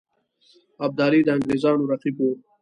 [0.85, 2.31] ابدالي د انګرېزانو رقیب وو.